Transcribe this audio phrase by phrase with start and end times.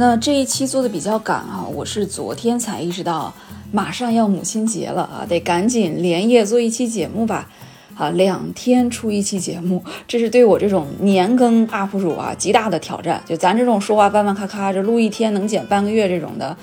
[0.00, 3.34] 那这一期做的比较赶啊，我是昨天才意识到
[3.70, 7.50] 马上要母亲节了啊，得赶紧连夜做一期节目吧。
[7.98, 13.22] 啊，两天出一期节目，这是对我这种年更 UP 主啊极大的挑战。
[13.26, 16.56] 就咱这种说话弯弯咔咔，这录一天能剪半个月这种的，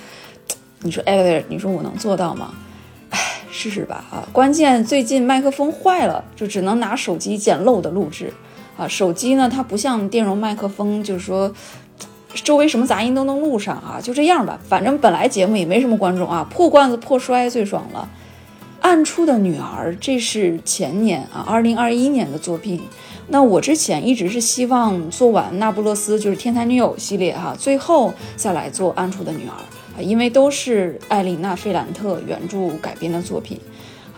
[0.81, 2.51] 你说哎，你说我能做到吗？
[3.11, 3.19] 哎，
[3.51, 4.27] 试试吧啊。
[4.33, 8.33] 关键最近麦克风坏了，就只能拿手机简陋的录制
[8.75, 8.87] 啊。
[8.87, 11.53] 手机呢，它不像电容麦克风，就是说
[12.43, 13.99] 周围什么杂音都能录上啊。
[14.01, 18.09] 就这样吧，反正本来节目也没什么观众啊，破罐子破摔最爽了。
[18.79, 22.79] 暗处的女儿，这是前年啊，二零二一年的作品。
[23.29, 33.59] 那我之前一直是希望做完《那不勒斯》就是《天才女友》系列哈，最后再来做《暗处的女儿》，因为都是艾琳娜·费兰特原著改编的作品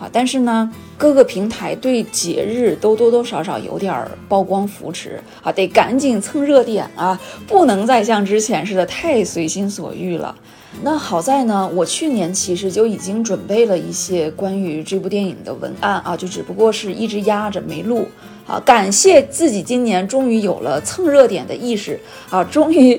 [0.00, 0.08] 啊。
[0.12, 3.94] 但是呢，各个平台对节日都多多少少有点
[4.28, 10.34] 曝光扶持啊，得赶紧蹭热点啊，不能再像之前似的太随心所欲了。
[10.82, 18.06] 那好在呢，我去年其实就已经准备了一些关于这部电影的文案啊，就只不过是一直压着没录
[18.46, 18.60] 啊。
[18.64, 21.98] 感谢自己今年终于有了蹭热点的意识
[22.30, 22.98] 啊，终于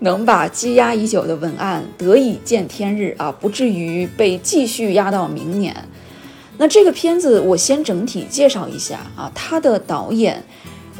[0.00, 5.76] 能把积压已久的文案得以见天日啊，不至于被继续压到明年。
[6.58, 10.42] 那这个片子我先整体介绍一下啊，它的导演。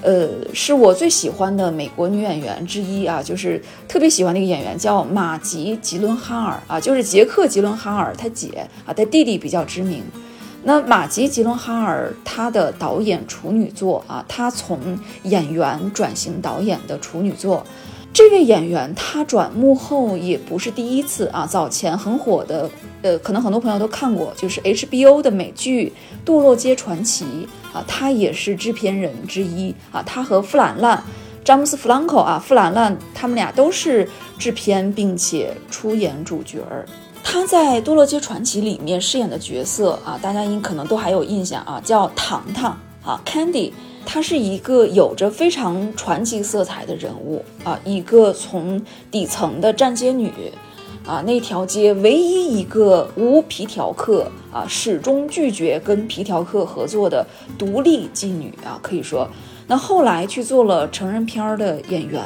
[0.05, 10.03] 呃，是我最喜欢的美国女演员之一啊，就是特别喜欢那个演员叫马吉·吉伦哈尔啊，就是杰克·吉伦哈尔他姐啊，他弟弟比较知名。
[10.65, 17.65] 那马吉·吉伦哈尔他的导演处女作啊，他从演员转型导演的处女作。
[18.15, 22.69] 这位演员他转幕后也不是第一次啊，早前很火的，
[23.01, 25.91] 呃，可能很多朋友都看过，就是 HBO 的美剧
[26.29, 27.25] 《堕落街传奇》
[27.77, 31.03] 啊，他也是制片人之一啊，他和弗兰兰、
[31.43, 34.07] 詹姆斯·弗兰克啊，弗兰兰他们俩都是
[34.39, 36.85] 制片并且出演主角儿。
[37.25, 43.73] 他在《堕落街传奇》里面饰演的角色啊，大家应可能都还有印象啊，叫糖糖啊，Candy。
[44.05, 50.31] 她是一个有着非常传奇色彩的人物啊，一个从底层的站街女，
[51.07, 57.27] 啊，那条街唯一一个无皮条客啊，始终拒绝跟皮条客合作的
[57.57, 59.29] 独立妓女啊，可以说，
[59.67, 62.23] 那后来去做了成人片的演员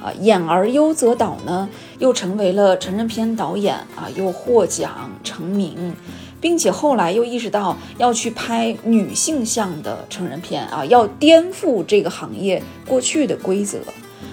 [0.00, 5.94] 啊，演而优则导呢，又成为了成人片导演啊，又获奖成名。
[6.40, 13.78] 并且后来又意识到要去拍女性向的成人片啊，要颠覆这个行业过去的规则。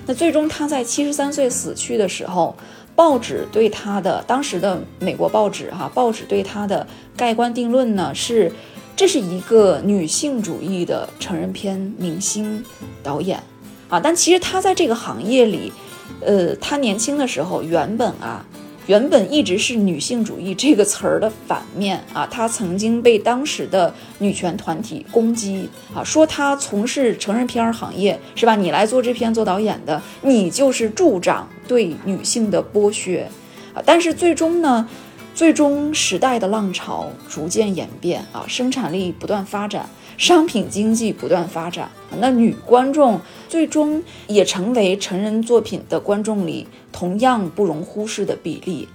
[0.06, 2.56] 那最终他在七十三岁死去的时候，
[2.96, 8.52] 报纸对他的当时的美国报纸哈，报纸对他的盖棺定论呢是，
[8.96, 12.64] 这是一个女性主义的成人片明星
[13.02, 13.42] 导演
[13.88, 14.00] 啊。
[14.00, 15.72] 但其实他在这个行业里，
[16.20, 18.46] 呃，他年轻的时候原本啊。
[18.88, 28.56] 原本一直是女性主义这个词儿的反面啊，她曾经被当时的女权团体攻击啊，说她从事成人片行业是吧？
[28.56, 33.30] 你来做这片做导演的，你就是助长对女性的剥削
[33.74, 33.82] 啊。
[33.86, 34.86] 但是最终呢，
[35.34, 39.90] 最终时代的浪潮逐渐演变啊，生产力不断发展。
[40.18, 43.20] 商品经济不断发展，那女观众
[43.50, 48.88] 最终也成为成人作品的观众里同样不容忽视的比例，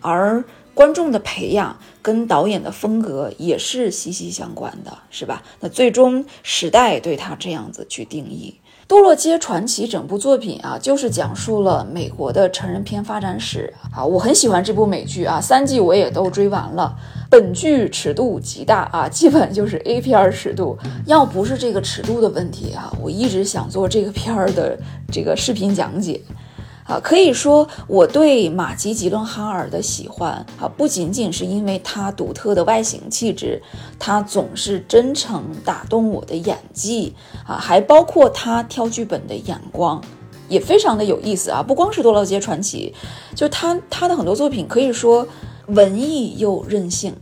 [0.00, 5.42] 而观众的培养跟导演的风格也是息息相关的，是吧？
[5.60, 8.54] 那最终时代对他这样子去定义。
[8.86, 14.04] 《堕落街传奇》整部作品啊，就是讲述了美国的成人片发展史啊。
[14.04, 16.94] 我很喜欢这部美剧啊，三季我也都追完了。
[17.30, 20.76] 本剧尺度极大啊，基本就是 A 片尺度。
[21.06, 24.78] 要不是这个尺度的问题啊，我一直想做这个片儿的
[25.10, 26.20] 这个视频讲解。
[26.86, 33.62] 啊，可以说我对马吉·吉伦哈尔的喜欢啊，不仅仅是因为他独特的外形气质，
[33.98, 37.14] 他总是真诚打动我的演技
[37.46, 39.98] 啊，还包括他挑剧本的眼光，
[40.46, 41.62] 也非常的有意思啊。
[41.62, 42.94] 不光是《多罗街传奇》，
[43.34, 45.26] 就他他的很多作品可以说
[45.68, 47.14] 文艺又任性。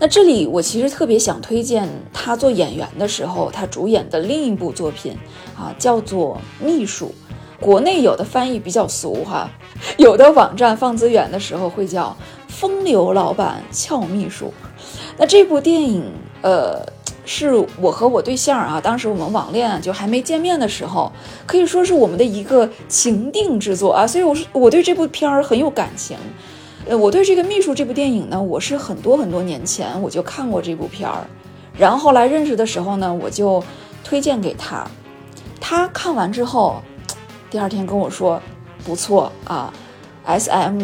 [0.00, 5.16] 那这里我其实特别想推荐他做演员的时候，他主演的另一部作品
[5.56, 7.06] 啊，叫做《秘书》。
[7.60, 9.48] 国内有的翻译比较俗哈，
[9.96, 12.14] 有的网站放资源的时候会叫
[12.48, 14.52] “风流老板俏秘书”。
[15.16, 16.04] 那这部电影，
[16.42, 16.84] 呃，
[17.24, 21.10] 是我和我对象啊，当时我们网恋就还没见面的时候，
[21.46, 24.06] 可以说是我们的一个情定之作啊。
[24.06, 26.16] 所以我是我对这部片儿很有感情。
[26.86, 31.26] 呃，我对这个秘书这部电影呢，我是很多很多年前我就看过这部片儿，
[31.78, 33.64] 然后后来认识的时候呢，我就
[34.04, 34.86] 推荐给他，
[35.58, 36.82] 他看完之后。
[37.50, 38.40] 第二天跟我说，
[38.84, 39.72] 不错啊
[40.24, 40.82] ，S M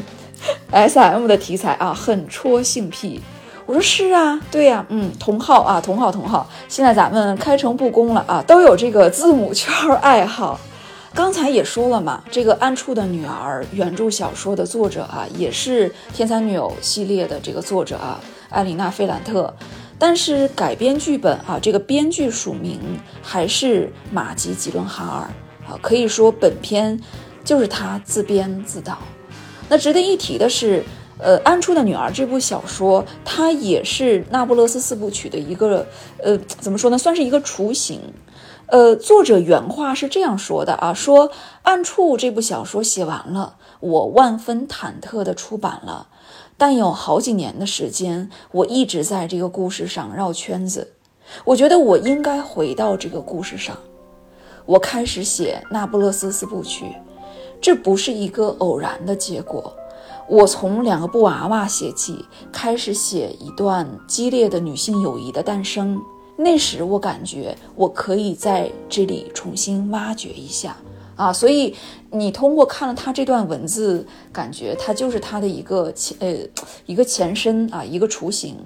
[0.70, 3.20] S M 的题材啊，很戳性癖。
[3.66, 6.48] 我说是啊，对呀，嗯，同号啊，同号同号。
[6.68, 10.58] 现在咱们开诚布公了啊，都有这个字母圈爱好。
[11.14, 18.18] 刚才也说了嘛，这个《暗处的女儿》原著小说的作者啊，也是《天才女友》系列的这个作者啊，
[18.48, 19.54] 艾琳娜·费兰特。
[19.98, 22.80] 但是改编剧本啊，这个编剧署名
[23.22, 25.30] 还是马吉·吉伦哈尔
[25.80, 27.00] 可以说本片
[27.44, 28.98] 就是他自编自导。
[29.68, 30.84] 那值得一提的是。
[31.18, 35.86] 呃，《暗处的女儿》这部小说，它也是那不勒斯四部曲的一个，
[36.18, 38.00] 呃，怎么说呢，算是一个雏形。
[38.66, 41.28] 呃，作者原话是这样说的啊，说
[41.62, 46.08] 《暗处》这部小说写完了，我万分忐忑的出版了，
[46.56, 50.94] 但有好几年的时间，我一直在这个故事上绕圈子。
[51.44, 53.78] 我觉得我应该回到这个故事上。
[54.72, 56.86] 我开始写《那不勒斯四部曲》，
[57.60, 59.70] 这不是一个偶然的结果。
[60.26, 66.00] 我从两个布娃娃写起，开始写一段激烈的女性友谊的诞生。
[66.38, 70.74] 那时我感觉我可以在这里重新挖掘一下
[71.16, 71.76] 啊，所以
[72.10, 76.34] 你通过看了他这段文字，感觉它就是他的一个前呃
[76.86, 78.56] 一个前身啊，一个雏形。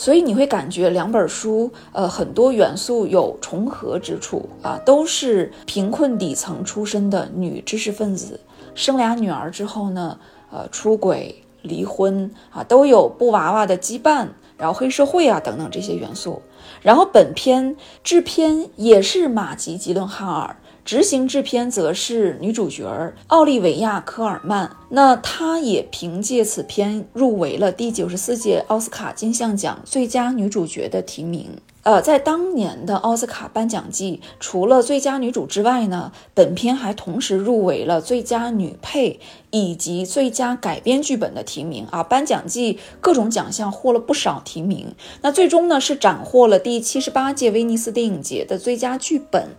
[0.00, 8.40] 所以你会感觉两本书呃很多元素有重合之处啊，都是贫困底层出身的女知识分子，
[8.74, 10.18] 生俩女儿之后呢。
[10.52, 14.26] 呃，出轨、离婚啊，都有布娃娃的羁绊，
[14.58, 16.42] 然后黑社会啊等等这些元素。
[16.82, 20.56] 然后本片制片也是马吉·吉伦哈尔，
[20.90, 24.76] 执行制片则是女主角奥利维亚·科尔曼。
[24.88, 31.50] 那她也凭借此片入围了第九十四届奥斯卡金像奖最佳女主角的提名。
[31.84, 39.20] 呃，在当年的奥斯卡颁奖季，除了最佳女主之外呢，本片还同时入围了最佳女配
[39.50, 42.02] 以及最佳改编剧本的提名啊！
[42.02, 44.92] 颁奖季各种奖项获了不少提名，
[45.22, 49.50] 那最终呢是斩获了第七十八届威尼斯电影节的最佳剧本。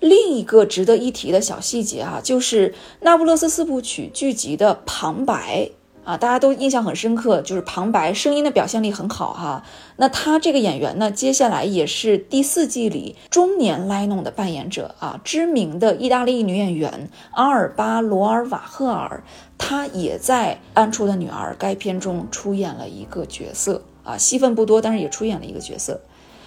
[0.00, 2.70] 另一个值得一提的小细节啊，就是
[3.00, 5.70] 《那不勒斯四部曲》剧集的旁白。
[6.04, 9.64] 啊，大家都印象很深刻，就是旁白声音的表现力很好哈。
[9.96, 19.24] 那他这个演员呢，接下来也是第四季里中年莱农的扮演者啊，知名的意大利女演员阿尔巴罗尔瓦赫尔，
[19.58, 26.00] 她也在《暗处的女儿》该片中出演了一个角色啊，戏份不多，但是也出演了一个角色。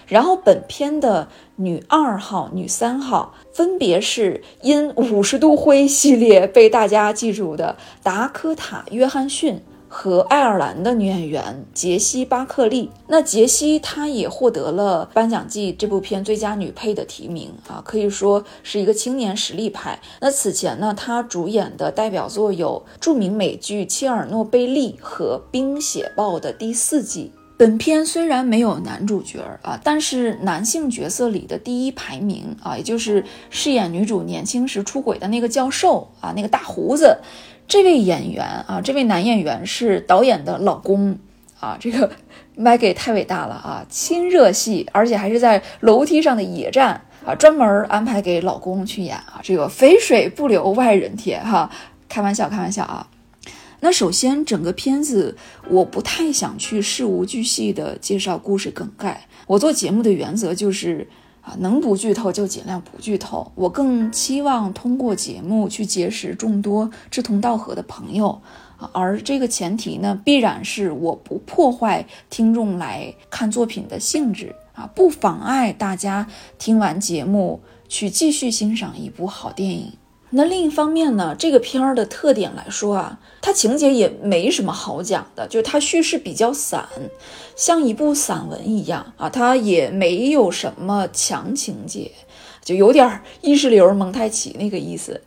[0.09, 12.89] 然后本片的女二号、女三号分别是因《五十度灰》系列被大家记住的达科塔·约翰逊和爱尔兰的女演员杰西·巴克利。
[13.07, 19.99] 那杰西她也获得了颁奖季这部片最佳女配的提名啊，可以说是一个青年实力派。
[20.21, 27.31] 那此前呢，她主演的代表作有著名美剧《切尔诺贝利》和《冰雪暴》的第四季。
[27.59, 37.17] 本片虽然没有男主角啊，但是男性角色里的第一排名啊，也就是饰演女主年轻时出轨的那个教授啊，那个大胡子，
[37.67, 41.19] 这位演员啊，这位男演员是导演的老公
[41.59, 42.09] 啊，这个
[42.57, 51.69] Maggie 太伟大了啊，亲热戏，而且还是在楼梯上的野战啊，专门安排给老公去演啊，这个肥水不流外人田哈，
[52.07, 53.05] 开玩笑，开玩笑啊。
[53.81, 55.37] 那首先，整个片子
[55.69, 59.27] 我不太想去事无巨细的介绍故事梗概。
[59.47, 61.07] 我做节目的原则就是
[61.41, 63.51] 啊，能不剧透就尽量不剧透。
[63.55, 68.41] 我更期望通过节目去结识众多志同道合的朋友
[68.77, 79.93] 啊，而这个前提呢，必然是我不破坏听众来看作品的性质啊，不妨碍大家听完节目去继续欣赏一部好电影。
[80.31, 86.87] 那另一方面呢，这个片儿的特点来说啊，它情节也没什么好讲的，就是它叙事比较散，
[87.55, 92.11] 像一部散文一样啊，它也没有什么强情节，
[92.63, 95.21] 就有点意识流蒙太奇那个意思。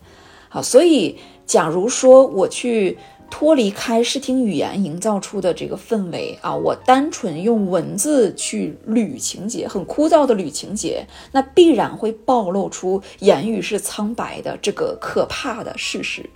[0.49, 2.99] 好，所以假如说我去。
[3.33, 16.29] 脱离开视听语言营造出的这个氛围啊，我单纯用文字去捋情节，很枯燥的捋情节，那必然会暴露出言语是苍白的这个可怕的事实。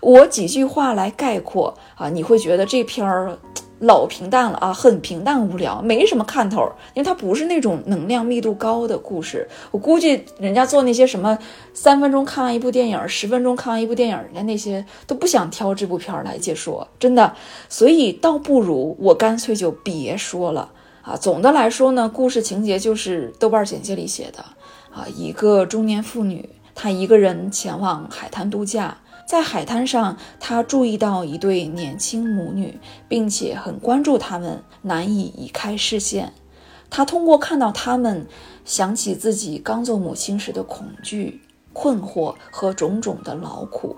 [0.00, 3.38] 我几句话来概括啊，你会觉得这篇儿。
[3.84, 6.60] 老平淡了啊，很平淡无聊，没什么看头，
[6.94, 9.46] 因为它不是那种能量密度高的故事。
[9.70, 11.38] 我估计人家做那些什么
[11.72, 17.34] 三分钟看完一部电影，十分钟看完一部电影，人家那些都不想挑这部片儿来解说，真的。
[17.68, 20.70] 所以倒不如我干脆就别说了
[21.02, 21.16] 啊。
[21.16, 24.44] 总的来说呢，故事情节就是豆瓣简介里写的
[24.94, 28.98] 啊，一个中年妇女，她一个人前往海滩度假。
[29.26, 32.78] 在海滩上，他注意到一对年轻母女，
[33.08, 36.34] 并且很关注他们，难以移开视线。
[36.90, 38.26] 他通过看到他们，
[38.64, 41.40] 想起自己刚做母亲时的恐惧、
[41.72, 43.96] 困惑和种种的劳苦。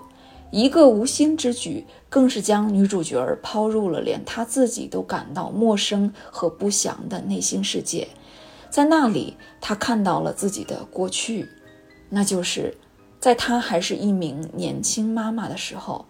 [0.49, 8.07] 一个无心之举，更是将女主角抛入了连她自己都感到陌生和不祥的内心世界。
[8.69, 11.49] 在那里，他看到了自己的过去，
[12.09, 12.77] 那就是。
[13.19, 16.05] 在她还是一名年轻妈妈的时候，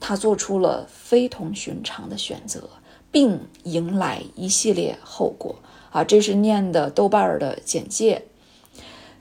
[0.00, 2.68] 她做出了非同寻常的选择，
[3.10, 5.56] 并迎来一系列后果
[5.90, 6.04] 啊！
[6.04, 8.22] 这是念的豆瓣儿的简介。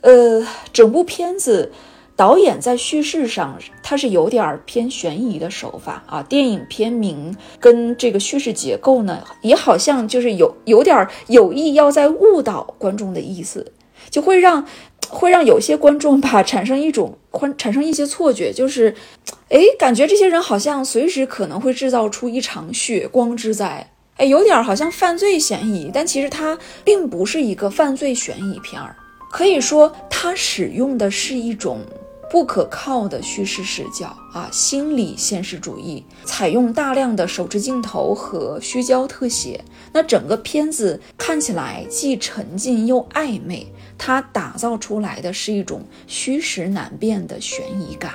[0.02, 1.72] 呃，整部片子
[2.16, 6.24] 导演在叙事上，他是有点偏悬疑的手法啊。
[6.24, 13.74] 电影片名跟这个叙事结构呢，也好像就是有有点有意要在误导观众的意思，
[14.10, 14.66] 就会让。
[15.10, 18.94] 会让有些观众吧产生一种宽产生一些错觉，就是，
[19.50, 28.96] 哎，感觉这些人好像随时可能会制造出一场血光之灾，哎，有点好像犯罪嫌疑，但其实它并不是一个犯罪悬疑片儿，
[29.32, 31.80] 可以说它使用的是一种
[32.30, 43.66] 不可靠的叙事视角啊，心理现实主义，采用大量的手持镜头和虚焦特写，那整个片子看起来既沉浸又暧昧。
[43.98, 48.12] 它打造出来的是一种虚实难辨的悬疑感。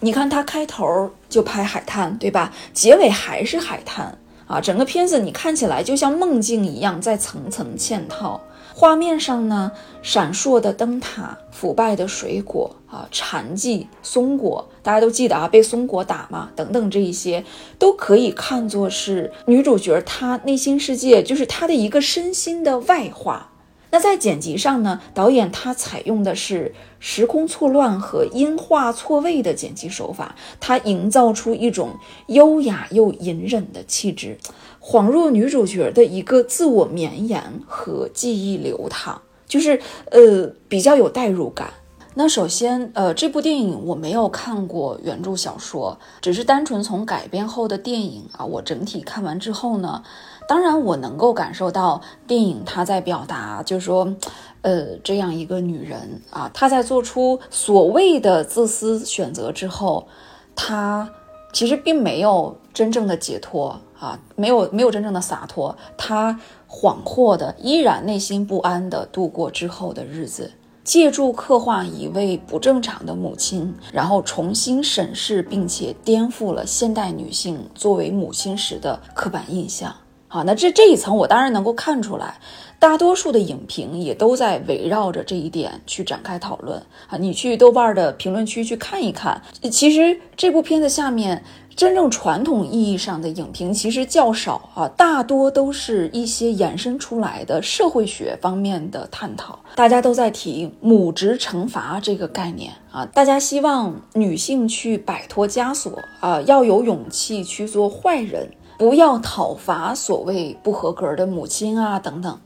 [0.00, 2.52] 你看，它开头就拍海滩，对吧？
[2.72, 4.60] 结尾还是海滩啊！
[4.60, 8.40] 整个片子你看起来就像梦境一样，在层层嵌套。
[8.76, 9.72] 画面上呢，
[10.02, 17.42] 闪烁的灯塔、腐败的水果啊、残迹、松果，大家都记得啊，被松果打嘛，等等，这一些
[17.78, 23.52] 都可以看作是女主角她内心世界，就是她的一个身心的外化。
[23.94, 31.90] 那在剪辑上呢，导演他采用的是时空错乱和音画错位的剪辑手法，他营造出一种
[32.26, 34.36] 优雅又隐忍的气质，
[34.80, 41.72] 恍若女主角的一个自我绵延和记忆流淌，就是呃比较有代入感。
[42.16, 50.02] 那首先，呃，这部电影我没有看过原著小说，只是单纯从改编后的电影啊，我整体看完之后呢。
[50.46, 54.14] 当然，我能够感受到电影它在表达，就是说，
[54.62, 60.06] 呃，这样一个女人啊，她在做出所谓的自私选择之后，
[60.54, 61.08] 她
[61.52, 79.94] 其实并没有真正的解脱啊，没有没有真正的洒脱，她恍惚的依然内心不安的度过之后的日子，借助刻画一位不正常的母亲，然后重新审视并且颠覆了现代女性作为母亲时的刻板印象。
[80.34, 82.34] 好，那这这一层我当然能够看出来，
[82.80, 86.76] 大多数的影评也都在围绕着这一点去展开讨论
[87.08, 87.16] 啊。
[87.16, 91.40] 你去豆瓣的评论区去看一看，其实这部片子下面
[91.76, 99.56] 真正传统意义上的影评其实较少啊，大多都是一些衍生出来的社会学方面的探讨。
[99.76, 108.50] 大家都在提母职惩罚这个概念啊，大家希望女性去摆脱枷锁啊，要有勇气去做坏人。
[108.76, 112.40] 不要讨伐所谓不合格的母亲啊，等等。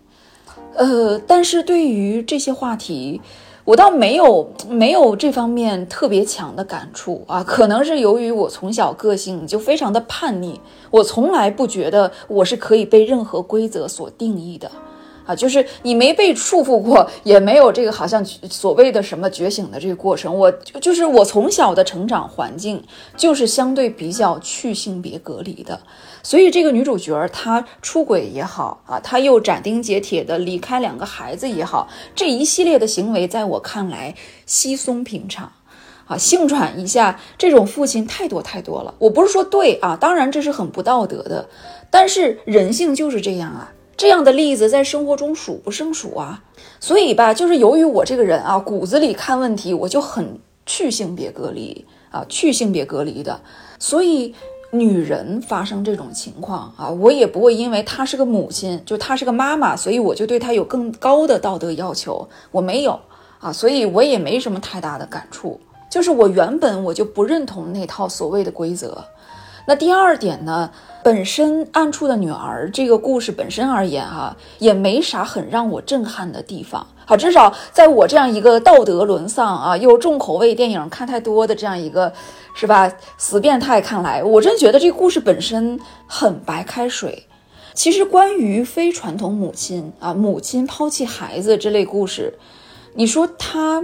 [0.74, 3.20] 呃，但是对于这些话题，
[3.64, 7.42] 我倒没有没有这方面特别强的感触啊。
[7.42, 14.70] 可能是由于我从小个性就非常的叛逆，我从来不觉得我是可以被任何规则所定义的。
[15.26, 20.34] 啊，就是你没被束缚过，也没有这个好像所谓的什么觉醒的这个过程。
[20.34, 22.82] 我就是我从小的成长环境
[23.14, 25.78] 就是相对比较去性别隔离的，
[26.22, 34.14] 所以这个女主角她出轨也好啊，她又斩钉截铁的离开两个孩子也好，这一系列的行为在我看来
[34.46, 35.52] 稀松平常
[36.06, 38.94] 啊，性转一下这种父亲太多太多了。
[38.98, 41.48] 我不是说对啊，当然这是很不道德的，
[41.90, 43.72] 但是人性就是这样啊。
[43.96, 46.44] 这样的例子在生活中数不胜数啊，
[46.78, 53.40] 所以吧，就是由于我这个人啊，骨子里看问题我就很去性别隔离啊，去性别隔离的，
[53.80, 54.36] 所以
[54.70, 63.00] 女人发生这种情况啊，我也不会因为她是个母亲，就她是个妈妈，所以我就对她有更高的道德要求，我没有
[63.40, 65.58] 啊，所以我也没什么太大的感触，
[65.90, 69.04] 就是我原本我就不认同那套所谓的规则。
[69.66, 70.70] 那第二点呢？
[71.04, 76.86] 本身《暗处的女儿》这个故事本身而言，哈，也没啥很让我震撼的地方。
[77.08, 82.12] 好，至少在我这样一个道德沦丧啊，又重口味电影看太多的这样一个，
[82.52, 82.92] 是吧？
[83.16, 87.26] 死变态看来，我真觉得这个故事本身很白开水。
[87.72, 92.38] 其实关于非传统母亲啊，母亲抛弃孩子这类故事，
[92.92, 93.82] 你说他。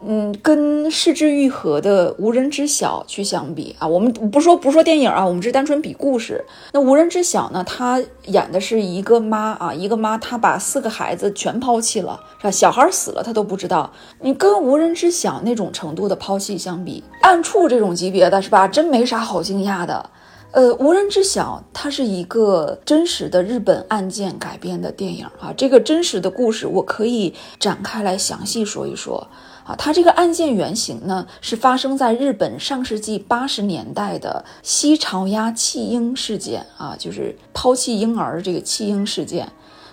[0.00, 6.44] 嗯，跟失之愈合的无人知晓去相比啊，我们不说不说电影啊，我们是单纯比故事。
[6.72, 12.50] 那无人知晓呢，他演的是一个妈啊，一个妈，她把四个孩子全抛弃了，是吧？
[12.50, 13.92] 小孩死了，她都不知道。
[14.20, 18.68] 你跟无人知晓那种程度的抛弃相比，暗处这种级别的是吧？
[18.68, 20.10] 真没啥好惊讶的。
[20.52, 25.52] 呃，无人知晓，它是一个真实的日本案件改编的电影啊。
[25.56, 29.26] 这个真实的故事，我可以展开来详细说一说。
[29.68, 39.46] 啊，它这个案件原型呢，是发生在日本上世纪八十年代的西朝鸭弃婴事件啊，就是抛弃婴儿这个弃婴事件。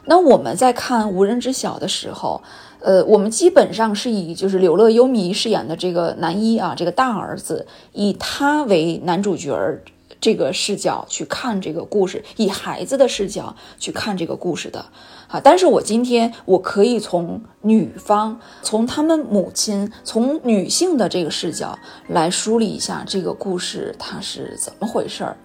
[0.06, 2.42] 那我们在看《无人知晓》的时候，
[2.80, 9.82] 呃，我们基本上是以就是柳乐优弥饰演的这个男一啊，这个大儿子，以他为男主角儿。
[10.20, 14.86] 这个视角去看这个故事，以孩子的视角去看这个故事的，
[15.28, 15.40] 啊！
[15.44, 25.38] 但是我今天我可以从女方，从他们母亲，从女性的这个视角来梳理一下这个故事它是怎么回事儿，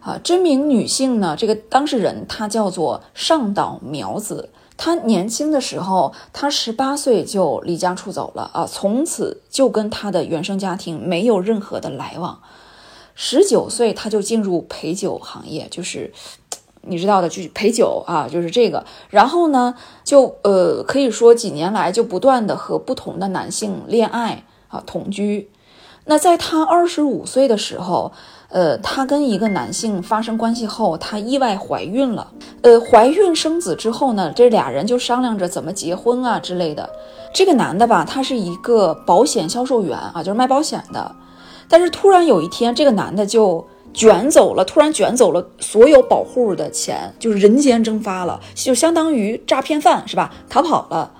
[0.00, 0.18] 啊！
[0.22, 12.40] 这名女性呢，这个当事人她叫做上岛苗子，她年轻的时候，她十八岁就离家出走了啊，从此就跟她的原生家庭没有任何的来往。
[13.22, 16.10] 十九岁他就进入陪酒行业，就是
[16.80, 18.82] 你知道的，就是陪酒啊，就是这个。
[19.10, 25.50] 然后呢，就呃，可以说几年来就不断的和不同的男性恋爱啊，同居。
[26.06, 28.10] 那在他二十五岁的时候，
[28.48, 32.32] 呃，他跟一个男性发生关系后，他意外怀孕了。
[32.62, 36.88] 呃，怀孕生子之后呢，这俩人就商量着怎么结婚啊之类的。
[37.34, 41.14] 这个男的吧，他是一个保险销售员啊，就是卖保险的。
[41.70, 50.34] 但是突然有一天，这个男的就卷走了，突然卷走了所有保护的钱，就是人间蒸发了，就相当于诈骗犯是吧？
[50.48, 51.12] 逃跑了。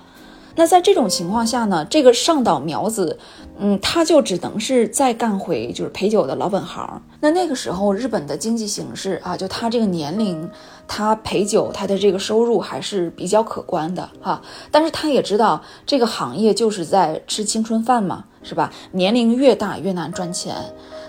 [0.57, 3.17] 那在这种情况下呢，这个上岛苗子，
[3.57, 7.01] 嗯，他就只能是再干回就是陪酒的老本行。
[7.21, 10.49] 那那个时候日本的经济形势啊，就他这个年龄，
[10.89, 14.41] 他陪酒他的这个收入还是比较可观的哈。
[14.69, 18.25] 但是他也知道这个行业就是在吃青春饭嘛。
[18.43, 18.71] 是吧？
[18.91, 20.55] 年龄越大越难赚钱，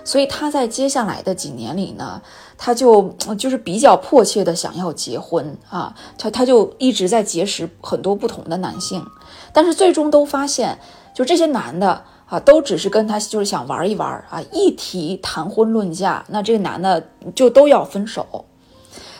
[0.03, 2.21] 所以他在接下来的几年里呢，
[2.57, 9.05] 他就就是比较迫切的想要结婚啊，他他就一直在结识很多不同的男性，
[9.51, 10.77] 但是最终都发现，
[11.13, 18.45] 就这些男的啊，都只是跟他就是想玩一玩啊，一提谈婚论嫁，那这个男的就都要分手。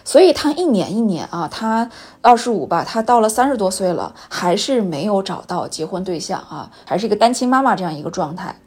[0.06, 1.90] 所以他一年一年啊，他
[2.22, 8.60] 二十五吧，他到了三十多岁了，还是没有找到结婚对象啊，还是一个单亲妈妈这样一个状态。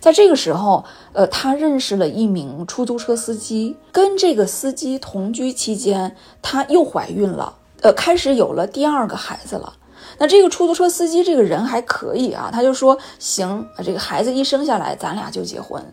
[0.00, 9.74] 在这个时候，呃，他认识了一名出租车司机，跟这个司机同居期间，他又怀孕了，呃，开始有了第二个孩子了。
[10.16, 15.84] 那这个出租车司机这个人还可以啊，他就说行，这个孩子一生下来，咱俩就结婚。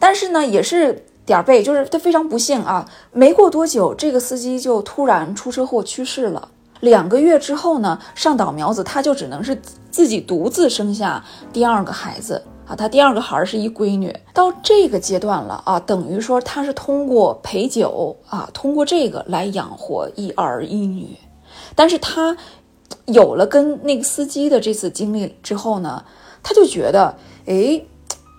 [0.00, 1.04] 但是呢，也是。
[1.28, 2.88] 点儿背，就是他非常不幸啊！
[3.12, 6.48] 没过多久，这个司机就突然出车祸去世了。
[6.80, 9.60] 两个月之后呢，上岛苗子他就只能是
[9.90, 12.74] 自己独自生下第二个孩子啊。
[12.74, 14.16] 他第二个孩儿是一闺女。
[14.32, 21.14] 到这个阶段了啊，等于说他是通过陪酒啊，通过这个来养活一儿一女。
[21.74, 22.34] 但是他
[23.04, 26.02] 有了跟那个司机的这次经历之后呢，
[26.42, 27.14] 他就觉得，
[27.44, 27.82] 哎。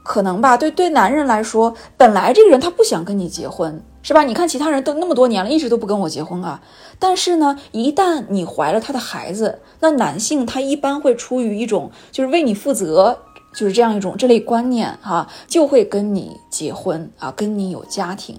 [0.09, 4.23] 可能吧，对对，男人来说，本来这个人他不想跟你结婚，是吧？
[4.23, 6.59] 你看其他人都那么多年了，一直都不跟我结婚啊。
[6.97, 13.19] 但是呢，一旦你怀了他的孩子，那男性他一般会出于一种就是为你负责，
[13.53, 18.35] 就是这样一种这类观念哈，就会跟你结婚啊，跟你有家庭。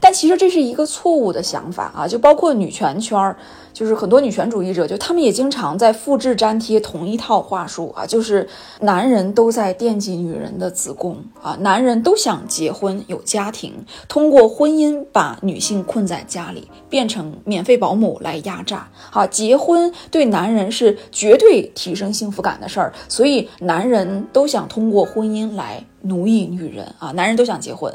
[0.00, 3.36] 但其实这是一个错误的想法啊，就包括女权圈儿。
[3.76, 8.48] 就是很多女权主义者，就他们也经常在复制粘贴同一套话术啊，就是
[8.80, 13.74] 男人都在惦记女人的子宫啊，男人都想结婚有家庭，
[14.08, 18.88] 通过婚姻把女性困在家里，变成免费保姆来压榨。
[19.10, 27.94] 好，结婚对男人是绝对提升幸福感的事儿，所以男人都想通过婚姻来奴役女人啊，男人都想结婚，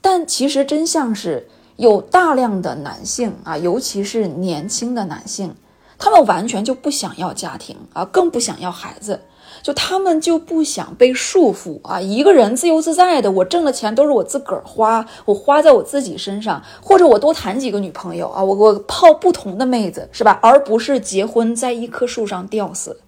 [0.00, 1.48] 但其实真相是。
[1.76, 5.54] 有大量的男性啊，尤其是年轻的男性，
[5.98, 9.20] 他们完全就不想要家庭啊，更不想要孩子，
[9.62, 12.00] 就他们就不想被束缚啊。
[12.00, 20.38] 一个人自由自在的，我挣的钱都是我自个儿花，我花在我自己身上，或者我多谈几个女朋友啊，我我泡不同的妹子是吧？
[20.42, 22.98] 而不是结婚在一棵树上吊死。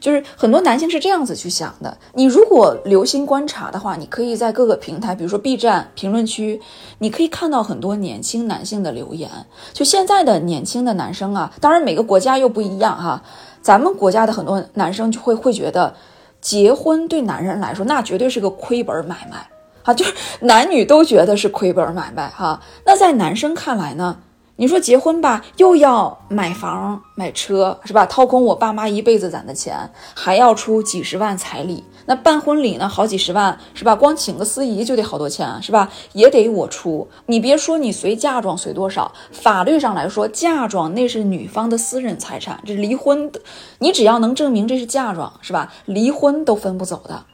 [0.00, 1.96] 就是很多男性是这样子去想的。
[2.14, 6.60] 你如果留心观察的话，你可以在各个平台，比如说 B 站评论区，
[6.98, 9.30] 你可以看到很多年轻男性的留言。
[9.72, 13.22] 就现在的年轻的男生啊，当然每个国家又不一样哈。
[13.62, 15.94] 咱们国家的很多男生就会会觉得，
[16.40, 19.46] 结婚对男人来说，那绝对是个亏本买卖
[19.82, 22.60] 啊，就是男女都觉得是亏本买卖哈。
[22.86, 24.16] 那在男生看来呢？
[24.60, 28.04] 你说结婚吧，又要买房买车，是吧？
[28.04, 31.82] 掏空我爸妈一辈子攒的钱，还要出几十万彩礼。
[32.04, 33.96] 那办婚礼呢，好几十万，是吧？
[33.96, 35.88] 光请个司仪就得好多钱，是吧？
[36.12, 37.08] 也得我出。
[37.24, 43.32] 你别说你随嫁妆随多少，法律上来说，嫁妆那是女方的私人财产，这离婚，
[43.78, 45.72] 你只要能证明这是嫁妆，是吧？
[45.86, 47.24] 离婚都分不走的。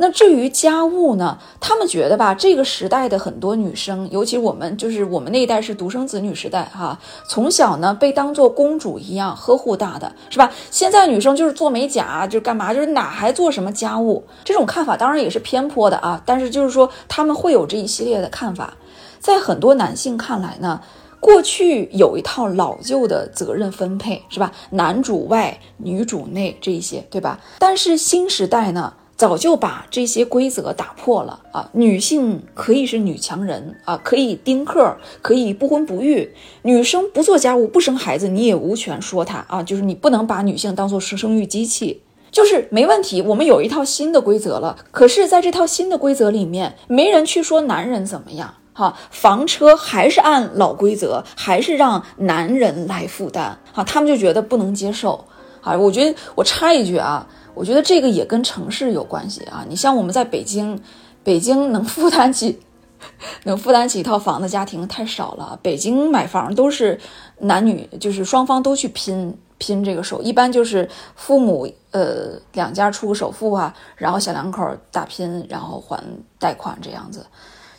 [0.00, 1.38] 那至于家务呢？
[1.60, 6.96] 他们觉得吧，这个时代的很多女生，尤其我们就是我们那一代是独生子女时代哈，
[7.28, 10.52] 从小呢被当做公主一样呵护大的，是吧？
[10.70, 14.24] 现在女生就是做美甲，就是干嘛，就是哪还做什么家务？
[14.44, 18.74] 这种看法当然也是偏颇的啊，但是就是说他们会有这一系列的看法。
[19.18, 20.80] 在很多男性看来呢，
[21.18, 24.52] 过去有一套老旧的责任分配，是吧？
[24.70, 27.40] 男主外，女主内这一些，对吧？
[27.58, 28.94] 但是新时代呢？
[29.18, 31.68] 早就把这些规则打破了啊！
[31.72, 36.32] 女性可以是女强人啊，可以丁克，可以不婚不育。
[36.62, 39.60] 女生不做家务、不生孩子，你也无权说她啊！
[39.60, 42.00] 就是你不能把女性当做生生育机器，
[42.30, 43.20] 就是没问题。
[43.20, 48.96] 我们有一套新的规则了，可是在这套新的规则里面，没人去说男人怎么样哈。
[49.10, 53.82] 房车还是按老规则，还是让男人来负担哈。
[53.82, 55.24] 他们就觉得不能接受
[55.60, 55.76] 啊！
[55.76, 57.26] 我觉得我插一句啊。
[57.58, 59.66] 我觉得这个也跟城市有关系啊！
[59.68, 60.80] 你像我们在北京，
[61.24, 62.60] 北京能负担起
[63.42, 65.58] 能负担起一套房的家庭太少了。
[65.60, 66.98] 北京买房都是
[67.40, 76.00] 男女就是双方都去拼拼这个首，一般就是父母呃两家出个首付啊，然后小两口打拼，然后还
[76.38, 77.26] 贷款这样子。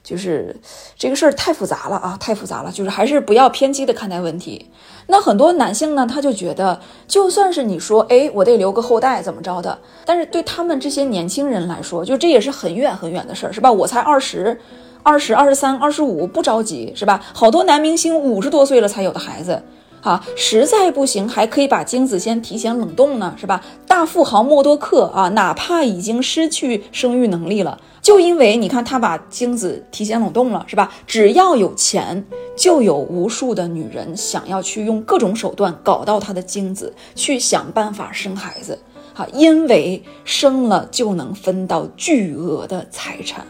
[0.10, 0.56] 就是
[0.98, 2.72] 这个事儿太复杂了啊，太复杂了。
[2.72, 4.66] 就是还是不要偏激的看待问题。
[5.06, 13.72] 那很多男性呢，他就觉得，就算是你说，哎，我得留个后代怎么着的，但是对他们这些年轻人来说，就这也是很远很远的事儿，是吧？
[13.72, 14.60] 我才二十、
[15.04, 17.24] 二十二、十三、二十五，不着急，是吧？
[17.34, 19.62] 好多男明星五十多岁了才有的孩子。
[20.02, 23.62] 啊，实在不行还可以把精子先提前冷冻呢，是吧？
[23.86, 27.78] 大富豪默多克啊，哪怕已经失去生育能力了，
[28.10, 30.92] 就因为你看他把精子提前冷冻了，是吧？
[31.06, 32.26] 只要有钱，
[32.58, 38.80] 就有无数的女人想要去用各种手段搞到他的精子，去想办法生孩子。
[39.14, 43.46] 啊，因为生了就能分到巨额的财产，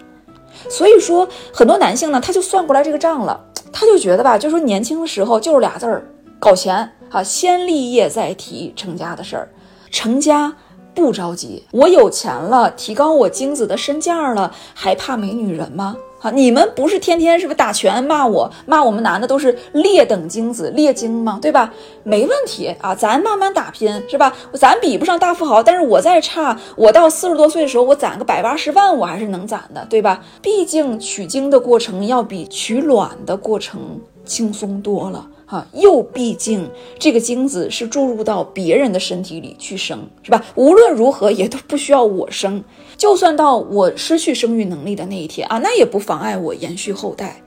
[0.69, 3.39] 所以说很多男性呢，他就算过来这个账了，
[3.71, 6.05] 他就觉得吧，就说年轻的时候就是俩字儿。
[6.37, 9.47] 搞钱啊，先立业再提成家的事儿，
[9.89, 10.53] 成家
[10.99, 15.95] 不着急，我有钱了，提高我精子的身价了，还怕没女人吗？
[16.21, 21.39] 啊，你们不是天天是不是打拳骂我，骂我们男的都是劣等精子劣精吗？
[21.41, 21.73] 对吧？
[22.03, 24.35] 没问题啊，咱慢慢打拼是吧？
[24.53, 30.21] 咱比不上大富豪，但是我再差，我到四十多岁的时候，我攒个百八十万，我还是能攒的，对吧？
[30.41, 33.79] 毕竟取精的过程要比取卵的过程
[34.25, 35.25] 轻松多了。
[35.49, 40.45] 哈，又毕竟这个精子是注入到别人的身体里去生，是吧？
[40.53, 42.63] 无论如何也都不需要我生，
[42.97, 47.41] 就算到我失去生育能力的那一天啊，那也不妨碍我延续后代。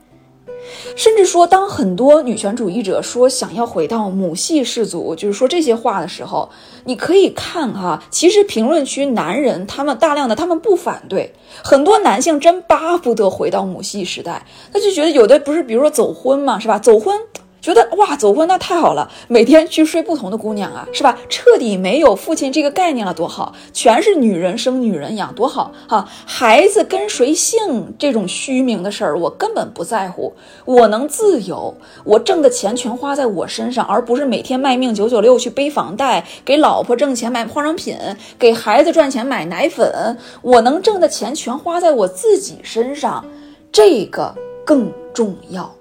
[0.96, 6.48] 甚至说，当很多女权主义者说想要回到母系氏族，就是说这些话的时候，
[6.84, 16.80] 你可以看哈，其实评论区男人他们大量的他们不反对，很多男性真巴不得回到母系时代，他就觉得有的不是，比如说走婚嘛，是吧？
[16.80, 17.16] 走婚。
[17.62, 21.16] 觉得哇，走婚那太好了，每天去睡不同的姑娘啊，是吧？
[21.28, 23.54] 彻底没有父亲这个概念了，多好！
[23.72, 26.08] 全是女人生女人养，多好哈！
[26.26, 30.34] 孩子跟谁姓这种虚名的事儿，我根本不在乎。
[30.64, 31.72] 我能自由，
[32.02, 37.96] 我挣的钱全花在我身上，而不是每天卖命九九六去背房贷，给老婆挣钱买化妆品，
[38.40, 40.18] 给孩子赚钱买奶粉。
[40.42, 43.24] 我能挣的钱全花在我自己身上，
[43.70, 44.34] 这个
[44.66, 45.72] 更重要。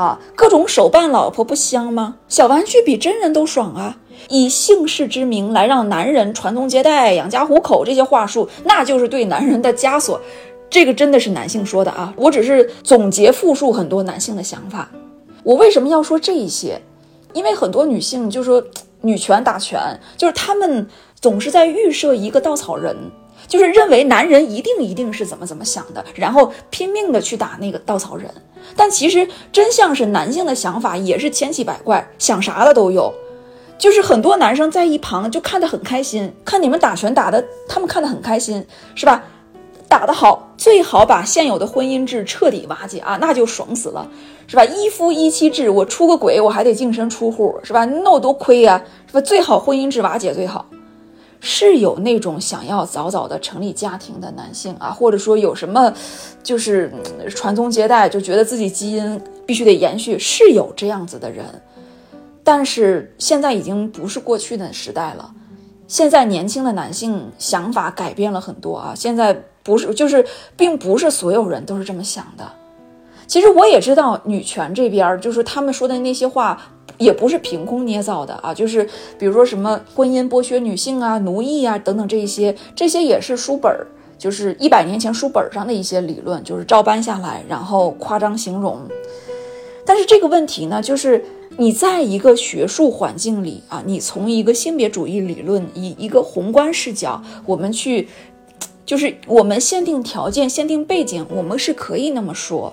[0.00, 2.16] 啊，各种手办老婆不香吗？
[2.26, 3.98] 小玩具比真人都爽啊！
[4.30, 10.18] 以姓氏之名来让男人传宗接代、养家糊口，这些话术那就是对男人的枷锁。
[10.70, 14.88] 这个真的是男性说的啊，我只是总结复述很多男性的想法。
[15.42, 16.80] 我为什么要说这些？
[17.34, 18.62] 因为很多女性就说
[19.02, 19.78] 女权打拳，
[20.16, 20.88] 就是他们
[21.20, 22.96] 总是在预设一个稻草人。
[23.50, 28.30] 就是认为男人一定一定是怎么怎么想的，然后拼命的去打那个稻草人。
[28.76, 33.12] 但其实真相是男性的想法也是千奇百怪，想啥的都有。
[33.76, 39.24] 就是很多男生在一旁就看得很开心，看你们打拳打的，他们看得很开心，是吧？
[39.88, 44.08] 打得好，最好把现有的婚姻制彻底瓦解啊，那就爽死了，
[44.46, 44.64] 是吧？
[44.64, 47.84] 一夫一妻制，我出个轨我还得净身出户，是吧？
[47.84, 49.20] 那我多亏呀，是吧？
[49.20, 50.64] 最好婚姻制瓦解最好。
[51.40, 55.92] 是有那种想要早早的成立家庭的男性啊，或者说有什么
[56.42, 56.92] 就是
[57.34, 61.46] 传宗接代，就觉得自己基因必须得延续，是有这样子的人。
[62.44, 65.32] 但是现在已经不是过去的时代了，
[65.88, 70.24] 现在年轻的男性想法改变了很多啊，现在不是就是
[70.56, 72.46] 并不是所有人都是这么想的。
[73.26, 76.60] 其实我也知道女权这边就是他们说的那些话。
[77.00, 78.86] 也不是凭空捏造的啊，就是
[79.18, 83.86] 比如说什么婚姻剥削女性啊、奴役啊等等这一些，这些也是书本儿，
[84.18, 88.82] 就是一百年前书本上的一些理论，就是照搬下来，然后夸张形容。
[89.86, 91.24] 但是这个问题呢，就是
[91.56, 98.08] 你在一个学术环境里啊，你从一个性别主义理论以一个宏观视角，我们去，
[98.84, 102.72] 就是我们限定条件、限定背景，我们是可以那么说。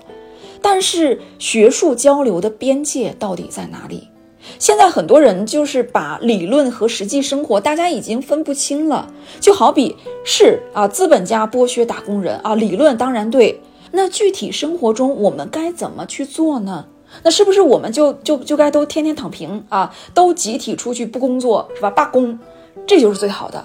[0.60, 4.08] 但是学术交流的边界到底在哪里？
[4.58, 9.10] 现在很多人就是把理论和实际生活，大家已经分不清了。
[9.40, 13.60] 就好比是啊，资本家剥削打工人啊，理论当然对。
[13.92, 16.86] 那具体生活中我们该怎么去做呢？
[17.22, 21.88] 那是不是我们就就就该都天天躺平啊，都集体出去不工作是吧？
[21.90, 22.38] 罢工，
[22.86, 23.64] 这就是最好的。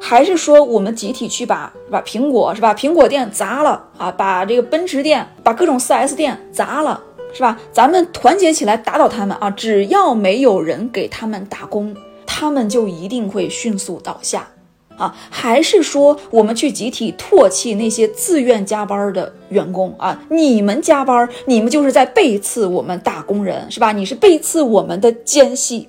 [0.00, 2.72] 还是说我们集体去把把苹果是吧？
[2.72, 7.02] 苹果店砸了啊，把这个奔驰店，把各种 4S 店砸了。
[7.32, 7.58] 是吧？
[7.72, 9.50] 咱们团结起来打倒他们啊！
[9.50, 11.94] 只要没有人给他们打工，
[12.26, 14.48] 他们就一定会迅速倒下
[14.96, 15.14] 啊！
[15.30, 20.20] 还是说我们去集体唾弃那些自愿加班的员工啊？
[20.30, 23.92] 你们加班，你们就是在背刺我们打工人，是吧？
[23.92, 25.88] 你是背刺我们的奸细。